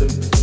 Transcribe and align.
listen. 0.00 0.33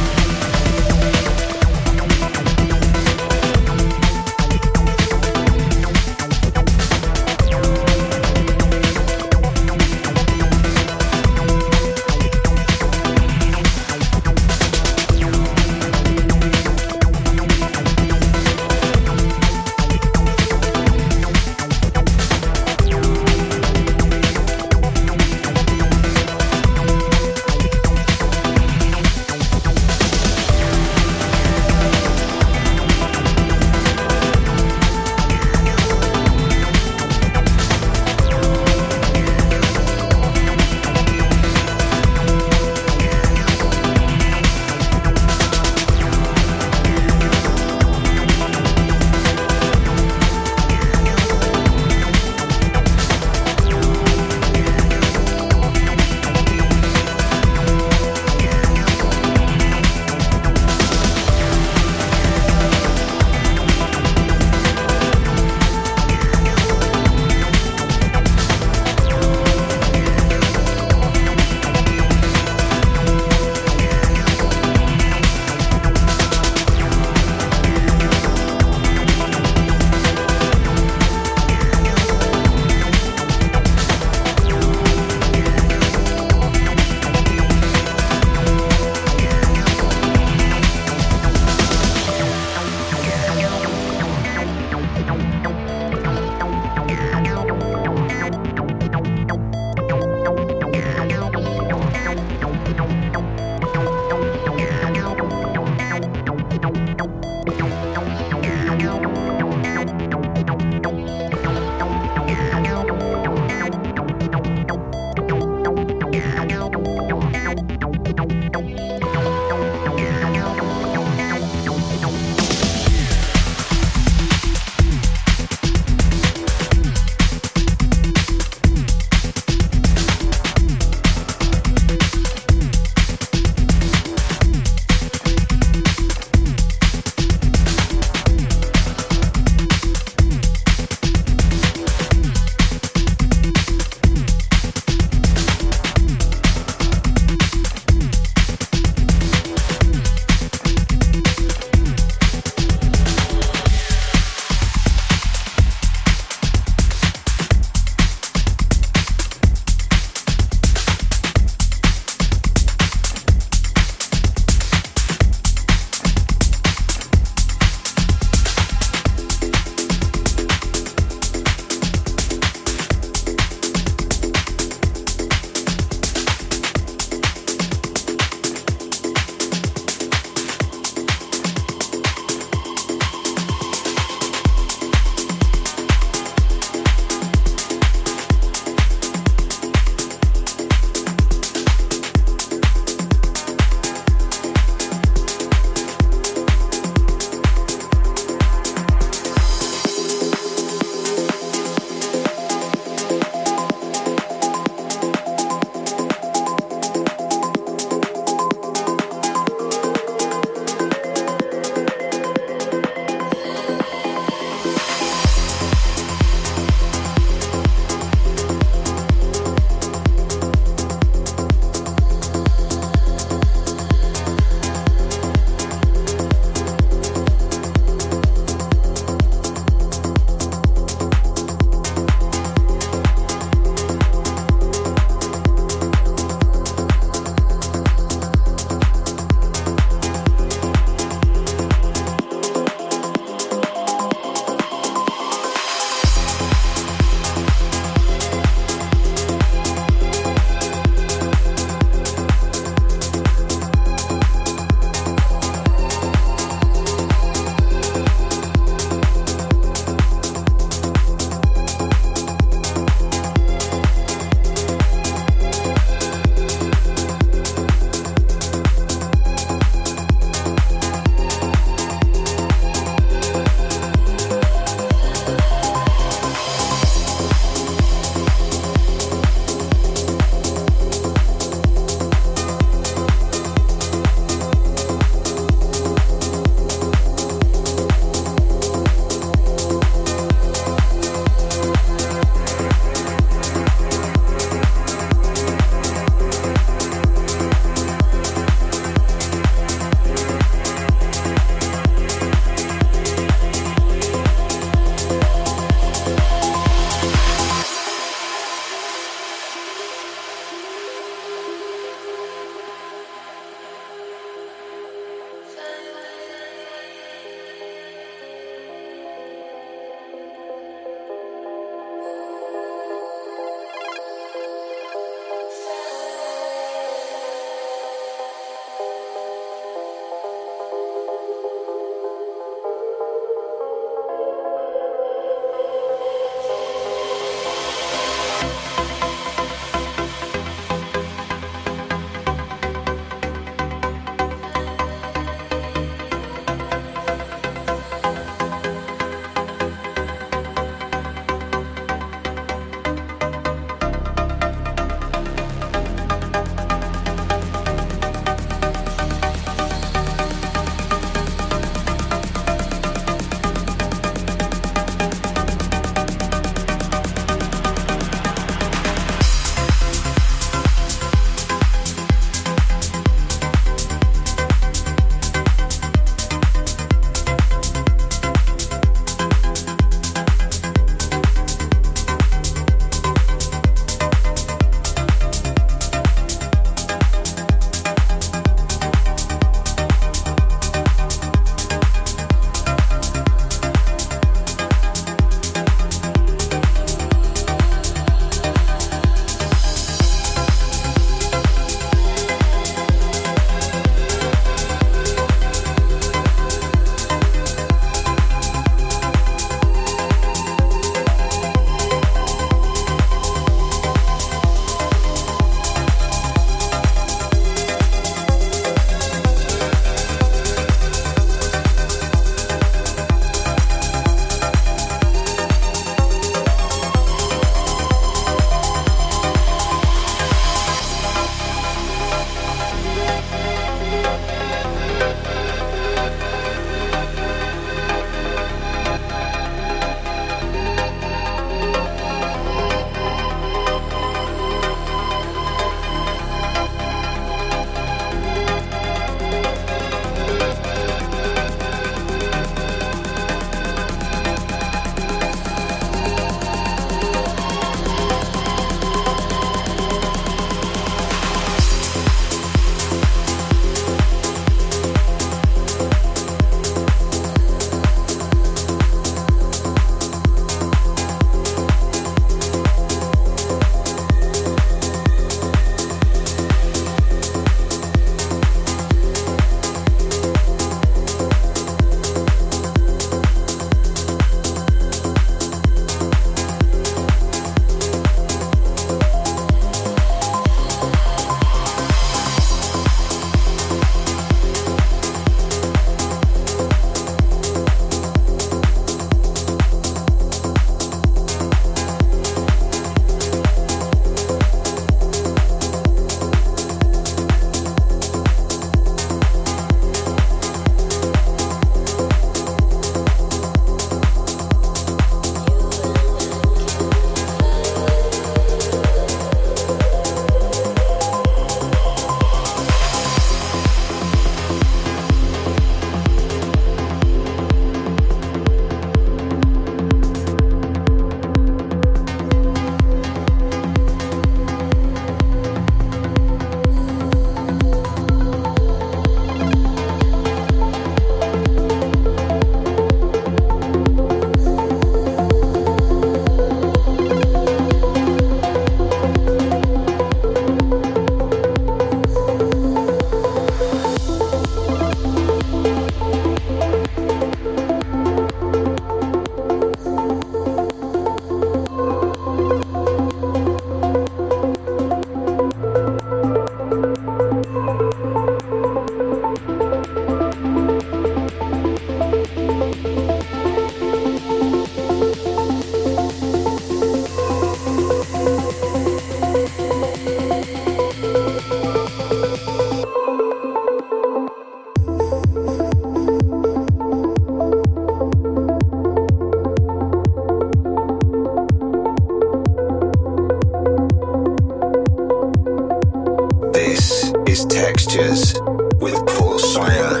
textures 597.51 598.33
with 598.79 598.95
Paul 599.07 599.37
Slayer. 599.37 600.00